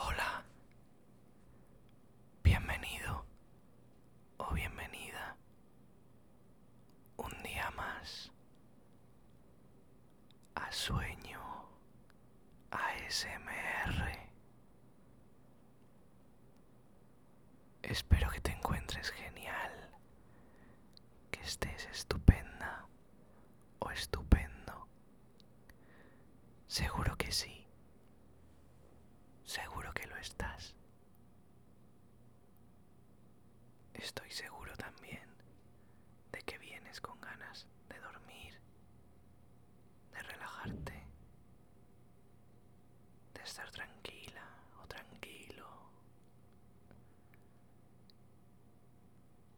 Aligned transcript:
Hola. 0.00 0.44
Bienvenido 2.44 3.24
o 4.36 4.52
bienvenida. 4.54 5.36
Un 7.16 7.42
día 7.42 7.68
más 7.72 8.30
a 10.54 10.70
sueño 10.70 11.40
ASMR. 12.70 14.28
Espero 17.82 18.30
que 18.30 18.40
te 18.40 18.52
encuentres 18.52 19.10
genial, 19.10 19.72
que 21.32 21.40
estés 21.40 21.86
estupenda 21.86 22.86
o 23.80 23.90
estupendo. 23.90 24.86
Seguro 26.68 27.16
que 27.16 27.32
sí. 27.32 27.64
Seguro 29.44 29.92
que 29.94 30.06
lo 30.06 30.16
estás. 30.16 30.74
Estoy 33.94 34.30
seguro 34.30 34.76
también 34.76 35.26
de 36.32 36.42
que 36.42 36.58
vienes 36.58 37.00
con 37.00 37.18
ganas 37.20 37.66
de 37.88 37.98
dormir, 37.98 38.60
de 40.12 40.22
relajarte, 40.22 41.02
de 43.34 43.42
estar 43.42 43.70
tranquila 43.70 44.44
o 44.82 44.86
tranquilo. 44.86 45.66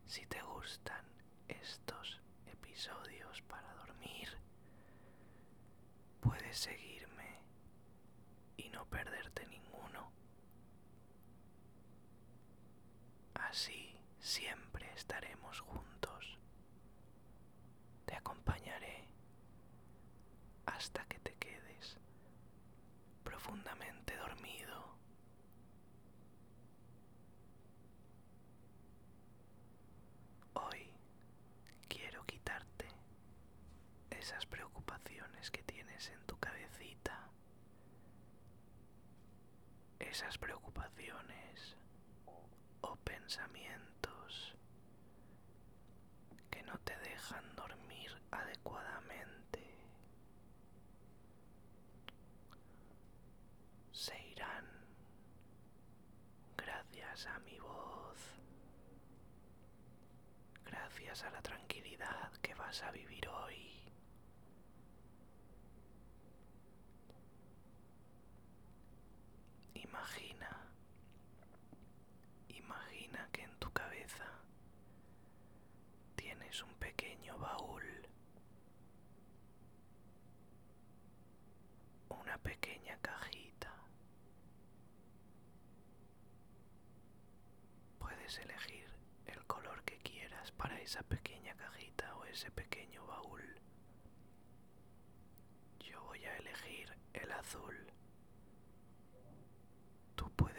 Si 0.07 0.25
te 0.27 0.41
gustan 0.71 1.05
estos 1.49 2.21
episodios 2.47 3.43
para 3.43 3.75
dormir, 3.75 4.29
puedes 6.21 6.57
seguirme 6.59 7.41
y 8.57 8.69
no 8.69 8.85
perderte 8.87 9.45
ninguno. 9.49 10.13
Así 13.35 13.97
siempre 14.21 14.89
estaremos 14.95 15.59
juntos. 15.59 16.39
Te 18.05 18.15
acompañaré 18.15 19.09
hasta 20.67 21.05
que 21.07 21.19
preocupaciones 35.41 35.51
que 35.51 35.63
tienes 35.63 36.11
en 36.11 36.21
tu 36.27 36.39
cabecita, 36.39 37.29
esas 39.99 40.37
preocupaciones 40.39 41.77
o 42.83 42.97
pensamientos 42.97 44.55
que 46.51 46.63
no 46.65 46.79
te 46.81 46.97
dejan 46.99 47.45
dormir 47.57 48.11
adecuadamente. 48.31 49.61
Se 53.93 54.19
irán 54.29 54.67
gracias 56.57 57.27
a 57.27 57.39
mi 57.41 57.59
voz, 57.61 58.19
gracias 60.67 61.23
a 61.25 61.31
la 61.31 61.41
tranquilidad 61.43 62.31
que 62.43 62.55
vas 62.55 62.83
a 62.83 62.91
vivir 62.91 63.27
hoy. 63.29 63.80
Imagina, 69.91 70.51
imagina 72.49 73.29
que 73.33 73.43
en 73.43 73.51
tu 73.59 73.71
cabeza 73.73 74.25
tienes 76.15 76.63
un 76.63 76.73
pequeño 76.75 77.37
baúl, 77.39 77.83
una 82.09 82.39
pequeña 82.39 82.97
cajita. 83.03 83.73
Puedes 87.99 88.39
elegir 88.39 88.87
el 89.27 89.45
color 89.47 89.83
que 89.85 89.99
quieras 89.99 90.53
para 90.53 90.79
esa 90.81 91.03
pequeña 91.03 91.55
cajita 91.57 92.15
o 92.17 92.25
ese 92.27 92.51
pequeño 92.53 93.05
baúl. 93.07 93.43
Yo 95.81 96.03
voy 96.05 96.25
a 96.25 96.37
elegir 96.37 96.93
el 97.15 97.33
azul. 97.33 97.90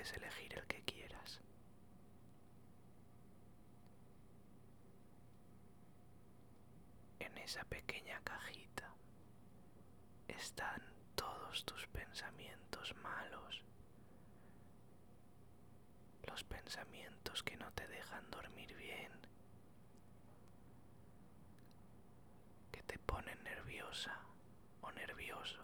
Puedes 0.02 0.18
elegir 0.18 0.58
el 0.58 0.66
que 0.66 0.82
quieras. 0.82 1.40
En 7.20 7.38
esa 7.38 7.64
pequeña 7.66 8.20
cajita 8.24 8.96
están 10.28 10.82
todos 11.14 11.64
tus 11.66 11.86
pensamientos 11.86 12.96
malos, 13.04 13.64
los 16.28 16.44
pensamientos 16.46 17.44
que 17.44 17.56
no 17.58 17.72
te 17.74 17.88
dejan 17.88 18.28
dormir 18.32 18.76
bien, 18.76 19.12
que 22.72 22.82
te 22.84 22.98
ponen 22.98 23.44
nerviosa 23.44 24.18
o 24.82 24.92
nervioso. 24.94 25.60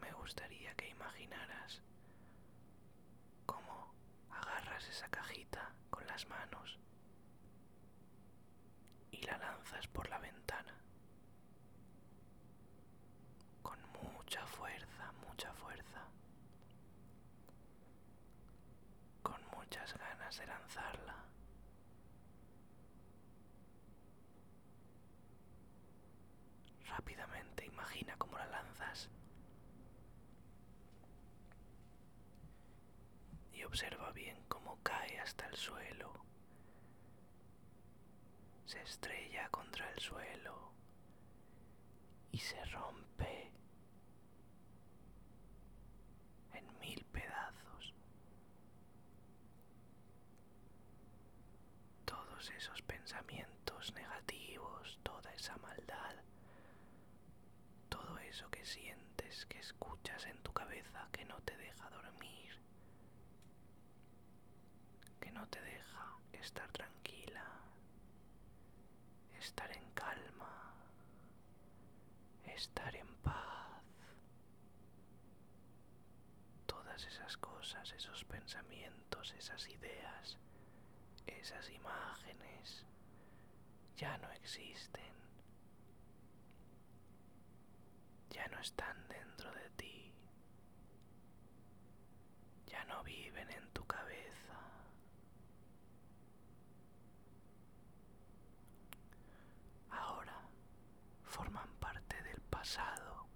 Me 0.00 0.12
gustaría 0.12 0.74
que 0.74 0.88
imaginaras 0.88 1.80
cómo 3.46 3.92
agarras 4.30 4.85
esa 4.96 5.08
cajita 5.10 5.74
con 5.90 6.06
las 6.06 6.26
manos 6.26 6.78
y 9.10 9.20
la 9.26 9.36
lanzas 9.36 9.86
por 9.88 10.08
la 10.08 10.18
ventana. 10.18 10.74
Con 13.62 13.78
mucha 13.92 14.46
fuerza, 14.46 15.12
mucha 15.28 15.52
fuerza. 15.52 16.00
Con 19.22 19.38
muchas 19.54 19.98
ganas 19.98 20.38
de 20.38 20.46
lanzarla. 20.46 21.16
Rápidamente 26.88 27.66
imagina 27.66 28.16
cómo 28.16 28.38
la 28.38 28.46
lanzas. 28.46 29.10
Y 33.52 33.62
observa 33.64 34.10
cae 34.88 35.18
hasta 35.20 35.46
el 35.48 35.56
suelo. 35.56 36.12
Se 38.66 38.80
estrella 38.82 39.48
contra 39.50 39.90
el 39.92 39.98
suelo 39.98 40.72
y 42.30 42.38
se 42.38 42.64
rompe 42.66 43.50
en 46.52 46.78
mil 46.80 47.04
pedazos. 47.12 47.94
Todos 52.04 52.50
esos 52.50 52.80
pensamientos 52.82 53.92
negativos, 53.94 54.98
toda 55.02 55.32
esa 55.34 55.56
maldad, 55.58 56.14
todo 57.88 58.18
eso 58.18 58.48
que 58.50 58.64
sientes, 58.64 59.46
que 59.46 59.58
escuchas 59.58 60.26
en 60.26 60.38
tu 60.42 60.52
cabeza, 60.52 61.08
que 61.12 61.24
no 61.24 61.36
te 61.42 61.56
deja 61.56 61.88
dormir, 61.90 62.58
que 65.20 65.30
te 65.50 65.60
deja 65.60 66.16
estar 66.32 66.70
tranquila, 66.72 67.44
estar 69.38 69.70
en 69.70 69.90
calma, 69.94 70.74
estar 72.46 72.94
en 72.94 73.06
paz. 73.16 73.82
Todas 76.66 77.04
esas 77.06 77.36
cosas, 77.36 77.92
esos 77.92 78.24
pensamientos, 78.24 79.32
esas 79.38 79.68
ideas, 79.68 80.36
esas 81.26 81.68
imágenes 81.70 82.84
ya 83.96 84.16
no 84.18 84.30
existen. 84.32 85.14
Ya 88.30 88.46
no 88.48 88.58
están 88.60 88.96
dentro 89.08 89.50
de 89.52 89.70
ti. 89.76 90.12
Ya 92.66 92.84
no 92.84 93.02
viven 93.04 93.50
en 93.50 93.66
tu 93.72 93.84
cabeza. 93.86 94.45
pasado. 102.66 103.28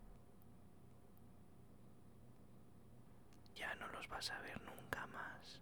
Ya 3.55 3.73
no 3.77 3.87
los 3.89 4.09
vas 4.09 4.29
a 4.31 4.41
ver 4.41 4.61
nunca 4.63 5.07
más. 5.07 5.61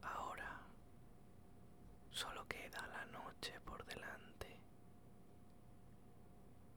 Ahora 0.00 0.60
solo 2.10 2.46
queda 2.48 2.86
la 2.86 3.04
noche 3.06 3.60
por 3.60 3.84
delante, 3.84 4.58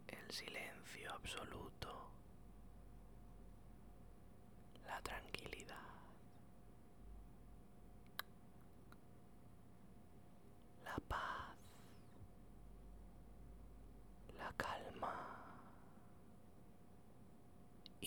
el 0.07 0.29
silencio 0.29 1.13
absoluto 1.13 1.68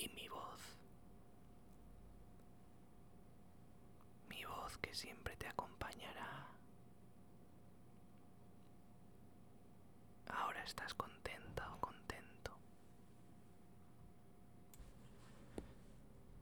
y 0.03 0.09
mi 0.15 0.29
voz. 0.29 0.61
Mi 4.29 4.45
voz 4.45 4.77
que 4.79 4.95
siempre 4.95 5.37
te 5.37 5.47
acompañará. 5.49 6.49
Ahora 10.29 10.63
estás 10.65 10.95
contenta 10.95 11.73
o 11.75 11.81
contento. 11.81 12.53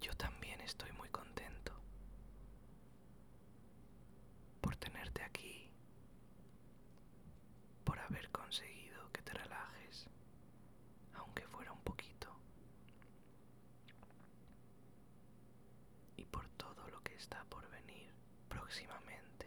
Yo 0.00 0.14
también 0.16 0.60
estoy 0.62 0.90
muy 0.92 1.08
contento 1.10 1.72
por 4.60 4.76
tenerte 4.76 5.22
aquí, 5.22 5.68
por 7.84 7.98
haber 7.98 8.30
conseguido 8.30 9.10
que 9.12 9.22
te 9.22 9.32
relajes, 9.34 10.06
aunque 11.14 11.46
fuera 11.48 11.72
un 11.72 11.80
poquito, 11.82 12.28
y 16.16 16.24
por 16.26 16.46
todo 16.50 16.88
lo 16.90 17.00
que 17.02 17.14
está 17.14 17.44
por 17.48 17.68
venir 17.70 18.12
próximamente. 18.48 19.46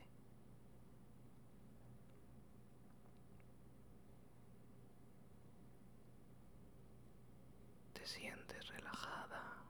Te 7.92 7.92
sientes 8.05 8.67
relajada 8.67 9.63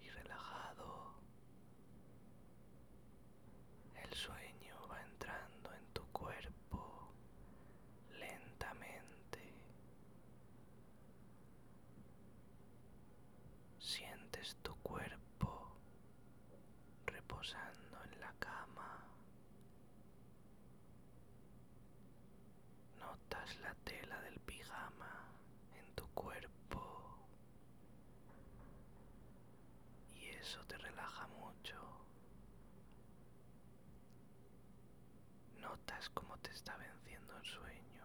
y 0.00 0.08
relajado. 0.08 1.14
El 4.02 4.12
sueño 4.14 4.76
va 4.90 5.00
entrando 5.02 5.72
en 5.74 5.86
tu 5.92 6.02
cuerpo 6.12 7.12
lentamente. 8.18 9.52
Sientes 13.78 14.56
tu 14.62 14.74
cuerpo 14.76 15.76
reposando 17.06 17.98
en 18.12 18.20
la 18.20 18.32
cama. 18.38 19.04
Notas 22.98 23.56
la 23.60 23.74
tela 23.84 24.20
del 24.22 24.38
pijama 24.40 25.28
en 25.78 25.94
tu 25.94 26.06
cuerpo 26.14 27.18
y 30.14 30.26
eso 30.28 30.60
te 30.66 30.76
relaja 30.78 31.26
mucho. 31.28 31.74
Notas 35.74 36.08
cómo 36.10 36.36
te 36.38 36.50
está 36.52 36.76
venciendo 36.76 37.36
el 37.36 37.44
sueño. 37.44 38.04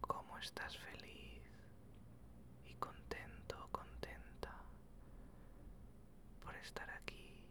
Cómo 0.00 0.38
estás 0.38 0.74
feliz 0.78 1.42
y 2.64 2.72
contento 2.76 3.68
contenta 3.70 4.54
por 6.42 6.56
estar 6.56 6.88
aquí, 6.90 7.44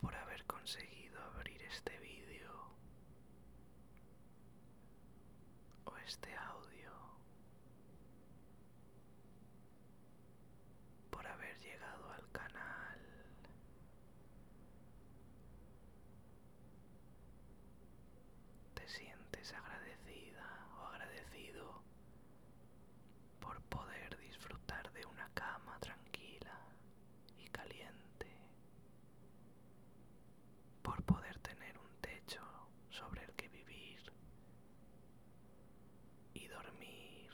por 0.00 0.14
haber 0.14 0.44
conseguido 0.46 1.20
abrir 1.34 1.60
este 1.62 1.98
vídeo 1.98 2.52
o 5.84 5.96
este 5.98 6.34
audio, 6.34 6.92
por 11.10 11.26
haber 11.26 11.56
llegado 11.60 12.10
al 12.12 12.30
canal. 12.32 12.98
Te 18.74 18.88
sientes 18.88 19.52
agradecida 19.52 20.66
o 20.78 20.86
agradecido 20.86 21.82
por 23.40 23.60
poder 23.62 24.16
disfrutar 24.18 24.92
de 24.92 25.04
una 25.06 25.28
cama 25.34 25.78
tranquila 25.80 26.58
y 27.38 27.48
caliente, 27.48 28.26
por 30.82 31.02
poder 31.04 31.38
tener 31.40 31.78
un 31.78 31.90
techo 32.00 32.42
sobre 32.90 33.24
el 33.24 33.32
que 33.32 33.48
vivir 33.48 34.00
y 36.34 36.46
dormir. 36.48 37.30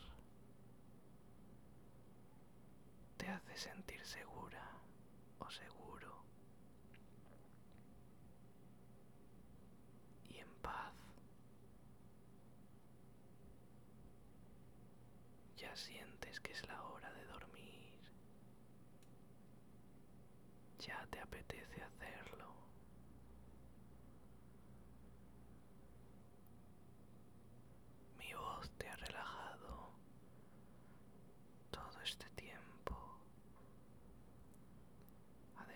Te 3.16 3.28
hace 3.28 3.47
sentir 3.58 4.00
segura 4.06 4.62
o 5.40 5.50
seguro 5.50 6.22
y 10.28 10.36
en 10.38 10.54
paz. 10.62 10.94
Ya 15.56 15.74
sientes 15.74 16.38
que 16.40 16.52
es 16.52 16.66
la 16.68 16.80
hora 16.84 17.12
de 17.12 17.24
dormir. 17.24 17.94
Ya 20.78 21.06
te 21.10 21.18
apetece 21.20 21.82
hacerlo. 21.82 22.54
Mi 28.18 28.32
voz 28.34 28.70
te 28.78 28.88
ha 28.88 28.96
relajado 28.96 29.90
todo 31.70 32.00
este 32.02 32.28
tiempo. 32.30 32.94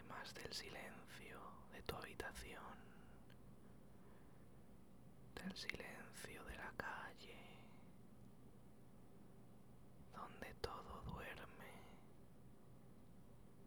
Además 0.08 0.34
del 0.34 0.52
silencio 0.52 1.38
de 1.72 1.82
tu 1.82 1.94
habitación, 1.94 2.62
del 5.34 5.54
silencio 5.54 6.44
de 6.44 6.56
la 6.56 6.72
calle, 6.76 7.36
donde 10.12 10.54
todo 10.60 11.02
duerme 11.12 11.72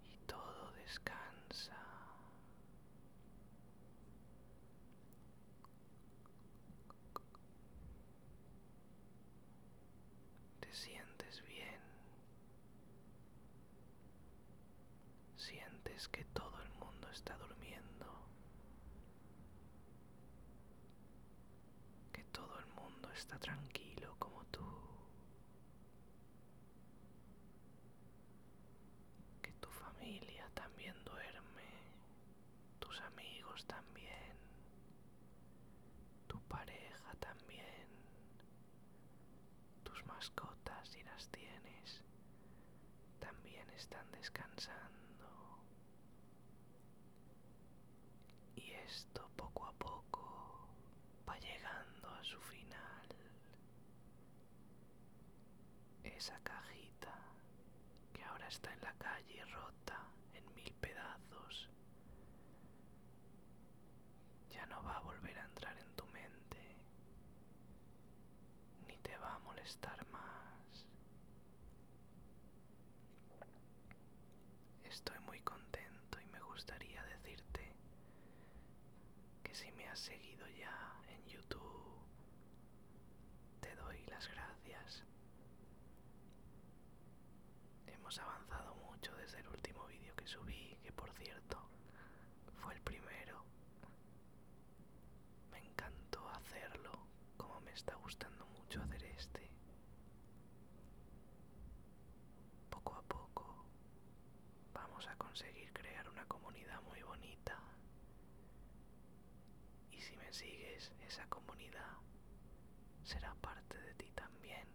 y 0.04 0.18
todo 0.28 0.72
descansa. 0.74 1.78
Te 10.60 10.74
sientes 10.74 11.44
bien. 11.48 11.66
Que 16.12 16.24
todo 16.34 16.60
el 16.62 16.70
mundo 16.80 17.08
está 17.12 17.36
durmiendo. 17.38 18.06
Que 22.14 22.24
todo 22.26 22.58
el 22.60 22.66
mundo 22.68 23.10
está 23.12 23.38
tranquilo 23.40 24.16
como 24.20 24.44
tú. 24.46 24.66
Que 29.42 29.52
tu 29.54 29.70
familia 29.70 30.50
también 30.54 30.96
duerme. 31.04 31.70
Tus 32.80 33.00
amigos 33.02 33.66
también. 33.66 34.36
Tu 36.28 36.40
pareja 36.48 37.14
también. 37.20 37.88
Tus 39.84 40.06
mascotas 40.06 40.88
si 40.90 41.04
las 41.04 41.28
tienes 41.30 42.02
también 43.20 43.70
están 43.72 44.10
descansando. 44.12 45.28
Y 48.56 48.65
esto 48.84 49.30
poco 49.36 49.66
a 49.66 49.72
poco 49.74 50.68
va 51.28 51.38
llegando 51.40 52.08
a 52.10 52.24
su 52.24 52.40
final. 52.42 53.08
Esa 56.04 56.40
cajita 56.44 57.14
que 58.14 58.24
ahora 58.24 58.48
está 58.48 58.72
en 58.74 58.82
la 58.82 58.94
calle 58.94 59.44
rota 59.46 60.00
en 60.34 60.56
mil 60.56 60.74
pedazos 60.82 61.70
ya 64.50 64.66
no 64.68 64.82
va 64.84 64.98
a 64.98 65.02
volver 65.02 65.38
a 65.40 65.46
entrar 65.46 65.78
en 65.78 65.96
tu 65.96 66.06
mente 66.08 66.76
ni 68.88 68.98
te 68.98 69.18
va 69.18 69.36
a 69.36 69.40
molestar 69.40 70.06
más. 70.12 70.15
has 79.96 80.02
seguido 80.02 80.46
ya 80.60 81.02
en 81.08 81.26
YouTube, 81.26 82.02
te 83.62 83.74
doy 83.78 83.98
las 84.08 84.28
gracias. 84.28 85.06
Hemos 87.88 88.20
avanzado 88.20 88.76
mucho 88.76 89.16
desde 89.16 89.40
el 89.40 89.48
último 89.48 89.86
vídeo 89.88 90.14
que 90.18 90.28
subí, 90.28 90.78
que 90.84 90.92
por 90.92 91.10
cierto 91.14 91.58
fue 92.58 92.74
el 92.74 92.82
primero. 92.82 93.46
Me 95.50 95.60
encantó 95.60 96.28
hacerlo, 96.28 96.92
como 97.38 97.62
me 97.62 97.72
está 97.72 97.96
gustando 97.96 98.35
será 113.04 113.34
parte 113.36 113.78
de 113.80 113.94
ti 113.96 114.12
también. 114.16 114.68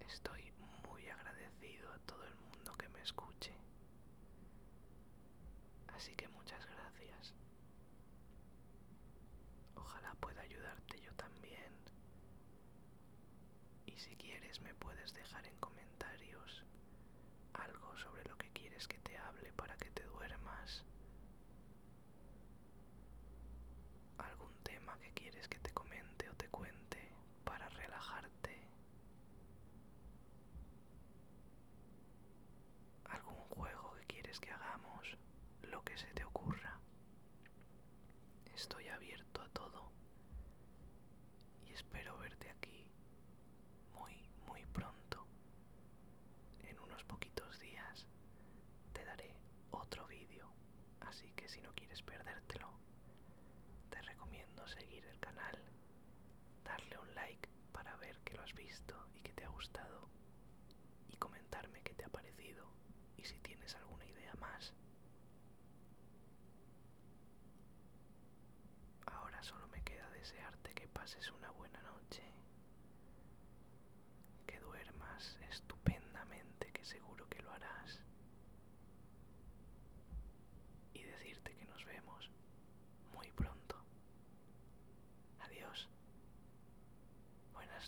Estoy 0.00 0.52
muy 0.88 1.08
agradecido 1.08 1.92
a 1.92 1.98
todo 2.00 2.24
el 2.24 2.34
mundo 2.36 2.72
que 2.76 2.88
me 2.88 3.00
escuche. 3.00 3.52
Así 5.94 6.14
que 6.16 6.28
muchas 6.28 6.64
gracias. 6.66 7.34
Ojalá 9.76 10.14
pueda 10.20 10.42
ayudarte 10.42 11.00
yo 11.00 11.12
también. 11.14 11.72
Y 13.86 13.98
si 13.98 14.16
quieres 14.16 14.60
me 14.60 14.74
puedes 14.74 15.12
dejar 15.14 15.46
en 15.46 15.56
comentarios 15.58 16.64
algo 17.54 17.96
sobre 17.96 18.24
lo 18.24 18.36
que 18.36 18.50
quieres 18.50 18.86
que 18.88 18.98
te 18.98 19.16
hable 19.18 19.52
para 19.52 19.76
que 19.76 19.90
te 19.90 20.02
duermas. 20.04 20.84
Algún 24.18 24.52
tema 24.62 24.96
que 24.98 25.10
quieres 25.12 25.48
que 25.48 25.58
te 25.58 25.70
comente 25.72 26.28
o 26.30 26.34
te 26.34 26.48
cuente 26.48 27.12
para 27.44 27.68
relajarte. 27.70 28.60
Algún 33.10 33.36
juego 33.50 33.94
que 33.94 34.06
quieres 34.06 34.40
que 34.40 34.50
hagamos, 34.50 35.16
lo 35.62 35.82
que 35.84 35.96
se 35.96 36.06
te 36.14 36.24
ocurra. 36.24 36.78
Estoy 38.54 38.88
abierto 38.88 39.42
a 39.42 39.48
todo 39.50 39.90
y 41.68 41.72
espero 41.72 42.16
verte 42.18 42.50
aquí 42.50 42.90
muy, 43.94 44.14
muy 44.46 44.64
pronto. 44.72 45.26
En 46.62 46.78
unos 46.80 47.04
poquitos 47.04 47.58
días 47.60 48.06
te 48.92 49.04
daré 49.04 49.34
otro 49.76 50.06
vídeo, 50.06 50.46
así 51.00 51.30
que 51.32 51.48
si 51.48 51.60
no 51.60 51.72
quieres 51.74 52.02
perdértelo, 52.02 52.68
te 53.90 54.00
recomiendo 54.02 54.66
seguir 54.66 55.04
el 55.06 55.18
canal, 55.20 55.58
darle 56.64 56.98
un 56.98 57.14
like 57.14 57.48
para 57.72 57.96
ver 57.96 58.18
que 58.24 58.34
lo 58.34 58.42
has 58.42 58.54
visto 58.54 58.94
y 59.14 59.20
que 59.20 59.32
te 59.32 59.44
ha 59.44 59.48
gustado 59.48 60.08
y 61.08 61.16
comentarme 61.16 61.82
qué 61.82 61.94
te 61.94 62.04
ha 62.04 62.08
parecido 62.08 62.66
y 63.16 63.24
si 63.24 63.38
tienes 63.40 63.74
alguna 63.76 64.04
idea 64.06 64.34
más. 64.36 64.72
Ahora 69.06 69.42
solo 69.42 69.66
me 69.68 69.82
queda 69.82 70.08
desearte 70.10 70.74
que 70.74 70.88
pases 70.88 71.30
una 71.32 71.50
buena 71.52 71.80
noche, 71.82 72.22
que 74.46 74.58
duermas 74.60 75.38
estupendamente, 75.50 75.65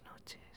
Buenas 0.00 0.20
noches. 0.20 0.47